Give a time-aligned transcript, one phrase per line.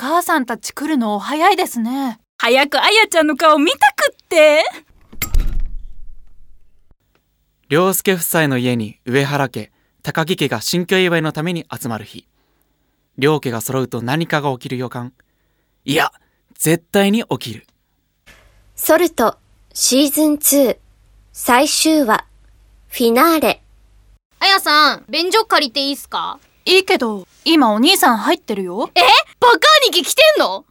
[0.00, 2.20] 母さんたち来るの早いですね。
[2.38, 4.64] 早くあやちゃんの顔見たくって。
[7.68, 9.70] 良介夫妻の家に上原家
[10.02, 12.26] 高木家が新居祝いのために集まる日。
[13.18, 15.12] 両家が揃うと何かが起きる予感。
[15.84, 16.12] いや
[16.54, 17.66] 絶対に起きる。
[18.76, 19.36] ソルト
[19.74, 20.78] シーズン2
[21.34, 22.24] 最終話
[22.88, 23.62] フィナーレ。
[24.38, 26.40] あやさん、便所借りていいっすか？
[26.64, 28.90] いいけど、今お兄さん入ってるよ。
[28.94, 29.00] え？
[29.40, 30.64] バカ兄貴来てんの？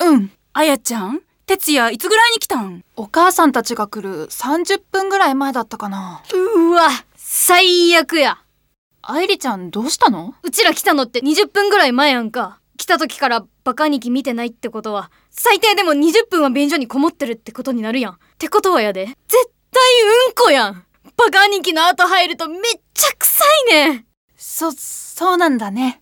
[0.00, 1.20] うんあやちゃん？
[1.46, 2.84] 哲也いつぐらいに来たん？
[2.96, 6.22] お母さんたちが来る30分ぐらい前だったかな。
[6.32, 8.38] うわ、最悪や。
[9.02, 10.34] 愛梨ちゃんどうしたの？
[10.42, 12.58] うちら来たのって20分ぐらい前やんか。
[12.76, 18.12] 来た時からバカ兄貴見てないってことは、最低でも20分は便所にこもってるってことになるやん。
[18.14, 19.16] ってことはやで、絶
[19.70, 19.82] 対
[20.28, 20.84] うんこやん。
[21.16, 22.60] バカ兄貴の後入るとめっ
[22.94, 24.06] ちゃ臭いねん。
[24.42, 26.00] そ、そうなんだね。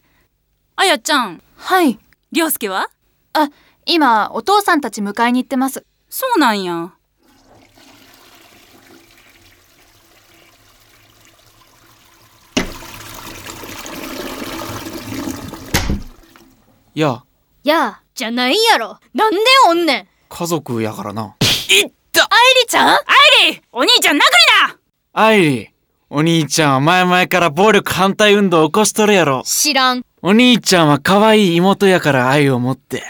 [0.77, 1.43] あやちゃん。
[1.57, 1.99] はい。
[2.31, 2.89] りょうすけは？
[3.33, 3.49] あ、
[3.85, 5.85] 今お父さんたち迎えに行ってます。
[6.09, 6.93] そうなんや。
[16.95, 17.25] いや。
[17.65, 17.87] や。
[17.87, 19.01] あ、じゃないやろ。
[19.15, 20.09] なんでおんねん。
[20.29, 21.35] 家族やからな。
[21.41, 22.89] 愛梨ちゃん？
[22.89, 22.99] 愛
[23.51, 23.63] 梨！
[23.73, 24.23] お兄ちゃん殴り
[24.69, 24.79] な！
[25.13, 25.71] 愛理
[26.11, 30.03] お兄ちゃんは前々から暴力反対運動を起こしとるやろ知らん。
[30.23, 33.03] お兄ちゃんは可愛い妹やから愛を持って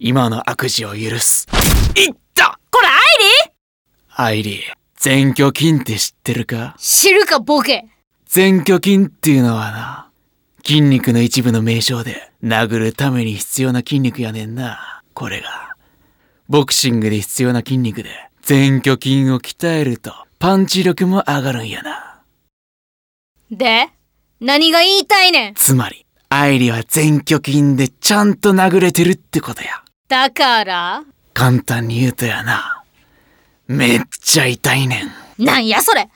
[0.00, 1.46] 今の悪事を許す
[1.94, 2.88] いったこら
[4.16, 4.60] 愛梨愛理
[4.96, 6.74] 全拠筋って知ってるか？
[6.78, 7.86] 知るかボケ。
[8.26, 10.10] 全拠筋っていうのはな、
[10.64, 15.02] 筋肉の一部の名称で、殴るために必要な筋肉やねんな。
[15.12, 15.74] これが。
[16.48, 18.10] ボクシングで必要な筋肉で、
[18.42, 22.11] 全拠筋を鍛えると、パンチ力も上がるんやな。
[23.52, 23.90] で、
[24.40, 25.54] 何が言いたいねん？
[25.54, 29.84] つまり、愛理は全拠筋でちゃんと殴れてるってことや。
[30.08, 31.04] だから、
[31.34, 32.82] 簡単に言うとやな。
[33.66, 35.04] めっちゃ痛いね
[35.38, 35.44] ん。
[35.44, 36.08] なんやそれ？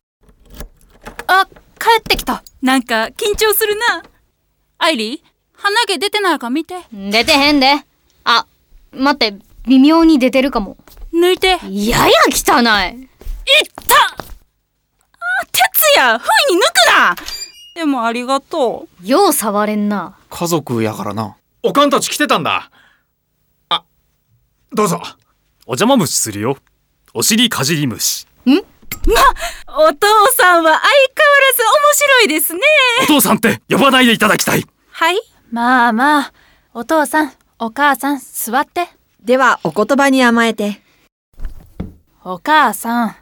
[1.27, 1.47] あ、
[1.79, 2.43] 帰ってきた。
[2.63, 4.03] なんか緊張するな
[4.79, 5.23] 愛梨
[5.53, 7.85] 鼻毛出てないか見て出てへんで。
[8.25, 8.47] あ、
[8.93, 10.79] 待って、微妙に出てるかも。
[11.13, 12.63] 抜いてやや汚
[12.95, 13.09] い。
[15.53, 17.17] 哲也不意に抜くな
[17.75, 20.17] でもありがとうよう触れんな。
[20.31, 21.37] 家族やからな。
[21.63, 22.71] おかんたち来てたんだ。
[23.69, 23.85] あ、
[24.73, 25.01] どうぞ。
[25.67, 26.57] お邪魔虫するよ。
[27.13, 28.27] お尻かじり虫。
[29.79, 32.61] お父さんは相変わらです面白いですね
[33.03, 35.19] お父さんって呼ばないでいただきたいはい
[35.51, 36.33] まあまあ
[36.73, 38.89] お父さんお母さん座って
[39.23, 40.81] ではお言葉に甘えて
[42.25, 43.17] お母さん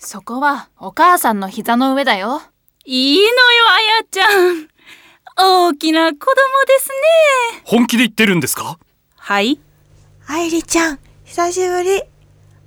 [0.00, 2.40] そこはお母さんの膝の上だよ。
[2.84, 3.30] いいのよ
[3.68, 4.68] あやちゃん。
[5.36, 6.88] 大きな子供です
[7.56, 7.62] ね。
[7.64, 8.78] 本気で言ってるんですか？
[9.16, 9.58] はい。
[10.28, 12.02] 愛梨ちゃん久しぶり。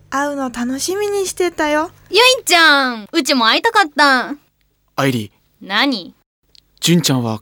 [0.10, 1.90] 会うの楽しみにしてたよ。
[2.10, 4.36] ゆいちゃんうちも会いたかった。
[4.98, 5.32] 愛理
[5.62, 6.14] 何？
[6.82, 7.42] 純ちゃんは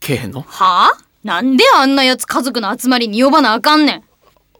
[0.00, 0.40] けえへんの？
[0.40, 0.98] はあ？
[1.22, 4.04] なんであんなやつ家族の集まりに呼ばなあかんねん。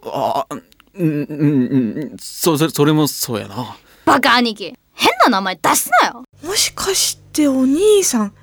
[0.05, 0.47] あ
[0.95, 2.17] うんうんうん。
[2.21, 4.75] そそそれもそうやなバカ兄貴。
[4.93, 6.25] 変な名前出すなよ。
[6.45, 8.35] もしかしてお兄さん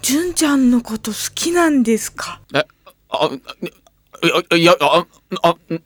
[0.00, 2.40] 純ちゃんのこと好きなんですか？
[2.54, 2.64] え
[3.10, 3.40] あい
[4.54, 5.06] やいやあ
[5.42, 5.78] あえ？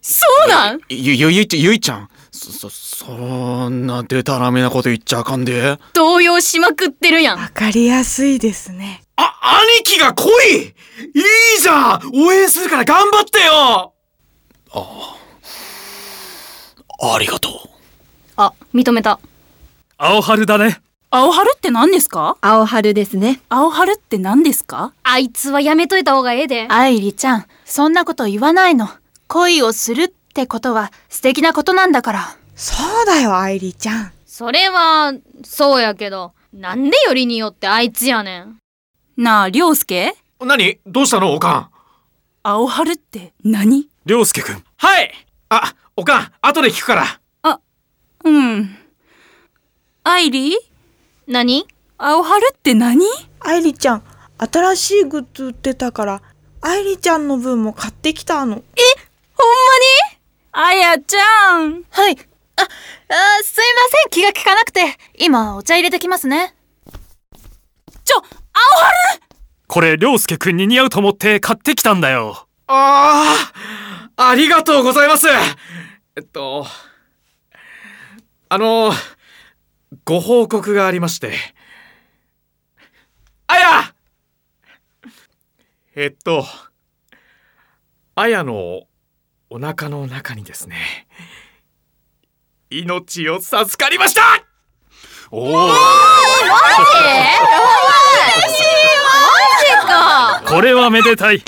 [0.00, 0.80] そうなん？
[0.88, 2.08] ゆゆゆいちゆいちゃん。
[2.30, 5.78] そそそんなデタラメなこと言っちゃあかんで。
[5.94, 7.38] 動揺しまくってるやん。
[7.38, 9.02] わかりやすいですね。
[9.16, 9.34] あ
[9.78, 10.58] 兄貴が来い！
[10.58, 10.74] いい
[11.60, 12.02] じゃん！
[12.14, 13.94] 応援するから頑張ってよ！
[14.72, 15.16] あ
[17.14, 17.52] ありがとう
[18.40, 19.18] あ認めた。
[19.98, 20.80] 青春だね。
[21.10, 22.36] 青春って何ですか？
[22.40, 23.40] 青春ですね。
[23.48, 24.92] 青春って何ですか？
[25.02, 26.68] あいつはやめといた方がええで。
[26.70, 28.88] 愛理ちゃんそんなこと言わないの。
[29.26, 32.36] 恋をするってことは素敵なことなんだから。
[32.54, 34.12] そうだよ愛梨ちゃん。
[34.24, 36.32] それはそうやけど。
[36.52, 38.58] なんでよりによってあいつやねん。
[39.16, 40.14] なあ涼介？
[40.38, 40.78] 何？
[40.86, 41.34] どうしたの？
[41.34, 41.70] おかん。
[42.44, 43.88] 青春って何？
[44.06, 44.62] 涼介くん。
[44.76, 45.12] はい。
[45.48, 47.20] あおかん後で聞くから
[48.28, 48.76] うん。
[50.04, 50.58] 愛理
[51.26, 51.66] 何？
[51.96, 53.06] 青春って何？
[53.40, 54.02] 愛梨ちゃん
[54.38, 56.22] 新しいグッズ売ってたから
[56.60, 58.62] 愛梨ちゃんの分も買ってきたの。
[60.52, 61.84] あやちゃん。
[61.90, 62.18] はい。
[62.56, 62.66] ああ
[63.44, 64.10] すいません。
[64.10, 64.96] 気が利かなくて。
[65.18, 66.54] 今お茶入れてきますね。
[68.04, 69.22] ちょ青春？
[69.68, 72.46] これ涼介くんに似合うと思って買ってきたんだよ。
[72.66, 73.36] あ
[74.16, 75.28] あありがとうございます。
[76.16, 76.66] えっと
[78.48, 78.92] あの
[80.04, 81.32] ご報告がありまして。
[83.46, 83.94] あや！
[85.94, 86.44] えっと
[88.14, 88.82] あやの
[89.50, 91.08] お腹の中にですね
[92.70, 94.20] 命を授かりました！
[95.30, 95.68] おお
[99.86, 100.42] か！
[100.46, 101.36] これはめでたい。
[101.36, 101.44] うわ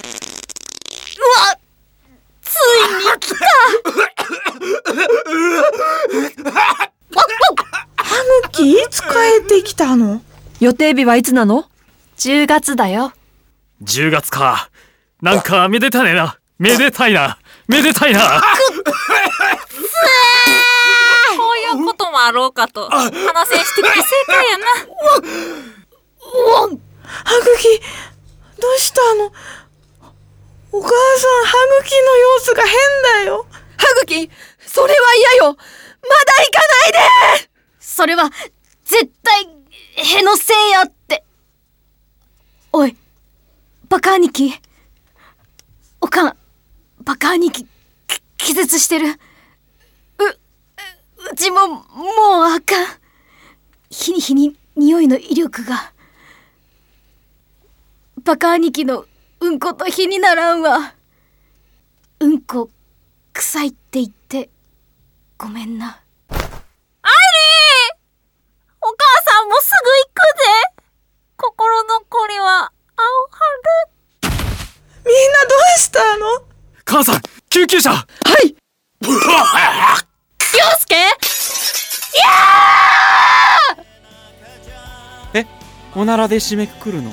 [2.43, 2.58] つい
[3.12, 3.37] に来た
[7.96, 8.17] 歯
[8.53, 9.08] 茎いつ帰
[9.60, 10.22] ってきたの？
[10.60, 11.66] 予定日はいつなの
[12.16, 13.12] ？10月だよ。
[13.82, 14.70] 10月か。
[15.22, 16.38] なんかめでたねな。
[16.58, 17.38] めでたいな。
[17.68, 18.20] めでたいな。
[18.20, 18.26] こ
[21.76, 22.90] ういうこともあろうかと。
[22.90, 23.16] 話せ
[23.60, 24.64] んしてきて正解やな。
[26.22, 27.80] 歯茎
[28.60, 29.32] どうしたの
[30.72, 30.94] お母さん
[31.46, 32.72] 歯茎の様子が変
[33.24, 33.46] だよ
[33.76, 34.30] 歯茎
[34.60, 35.00] それは
[35.38, 35.64] 嫌よまだ行
[36.52, 36.98] かないで
[37.80, 38.30] それは
[38.90, 39.46] 絶対
[40.19, 41.22] へのせいやって。
[42.72, 42.96] おい
[43.88, 44.52] バカ兄貴。
[46.00, 46.37] おかん
[47.04, 47.64] バカ兄貴
[48.08, 49.06] き気絶してる。
[49.06, 49.12] う
[51.32, 51.82] うちももう
[52.42, 52.87] あかん。
[53.91, 55.93] 日に日に匂いの威力が。
[58.24, 59.05] バカ兄貴の
[59.38, 60.94] うんこと比にならんわ。
[62.19, 62.70] うんこ
[63.34, 64.50] 臭いって言って
[65.38, 66.00] ごめんな
[68.82, 70.78] お母さんもすぐ行くで
[71.36, 73.02] 心残りは青
[73.32, 74.30] 春。
[75.04, 76.24] みんなどうしたの？
[76.84, 77.90] 母さん救急車。
[77.90, 78.06] は
[78.44, 78.54] い。
[79.02, 79.10] 涼
[80.78, 80.94] 介
[85.34, 85.46] え
[85.96, 87.10] おならで締めくくるの？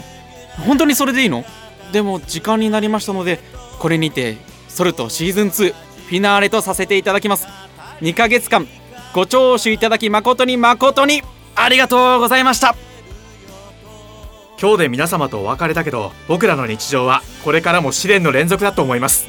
[0.67, 1.43] 本当にそれでいいの？
[1.91, 3.39] でも時間になりましたので
[3.79, 7.47] これにてソルトシーズン2フィナーレとさせていただきます。
[8.01, 8.67] 2ヶ月間
[9.15, 11.23] ご聴取いただき誠に誠に
[11.59, 12.75] ありがとうございました。
[14.59, 19.27] 今日で皆様とお別れだけど僕らの日常はこれからも試練の連続だと思います。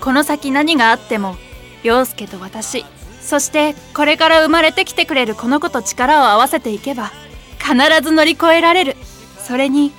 [0.00, 1.36] この先何があっても
[1.82, 2.84] 陽介と私
[3.20, 7.12] そしてこれから生まれてきてくれるこの子と力を合わせていけば
[7.58, 8.96] 必ず乗り越えられる。
[9.38, 9.92] それに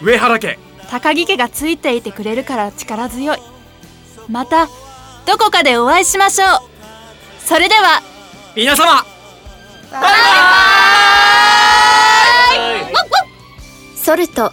[0.00, 0.58] 上原家。
[0.90, 3.38] 高木家がついていてくれるから力強い。
[4.28, 4.66] また
[5.26, 6.48] どこかでお会いしましょう。
[7.38, 8.02] それでは
[8.54, 9.04] 皆様。
[9.92, 10.71] ソ
[14.32, 14.52] ルト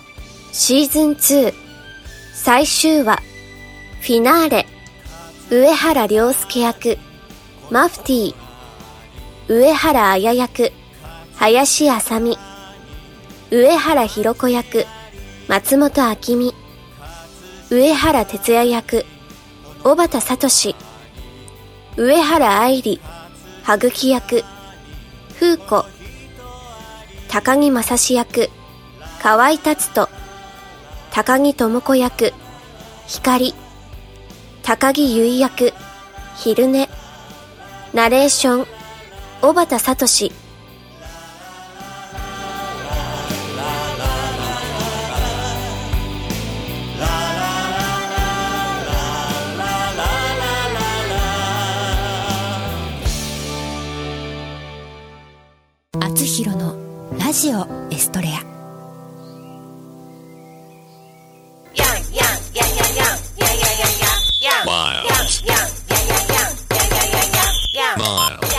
[0.52, 1.54] シーズン2
[2.34, 3.22] 最終話。
[4.02, 4.66] フィナーレ。
[5.50, 6.98] 上原良介役。
[7.72, 8.36] マフティー。
[9.48, 10.74] 上原綾役。
[11.36, 12.38] 林あさみ
[13.52, 14.86] 上原ひろ子役。
[15.48, 16.54] 松本明美。
[17.70, 19.06] 上原哲也役。
[19.84, 20.76] 小畑聡。
[21.96, 23.00] 上原愛理。
[23.64, 24.44] 羽吹役。
[25.40, 25.86] 風子。
[27.30, 28.50] 高木正史役。
[29.22, 30.08] 河合達人。
[31.12, 32.34] 高木智子役。
[33.06, 33.54] 光。
[34.64, 35.74] 高木結衣役。
[36.38, 36.90] 昼寝。
[37.94, 38.68] ナレーション。
[39.42, 40.32] 小畑聡。
[56.00, 56.78] あつひろの
[57.20, 58.49] ラジオエストレア。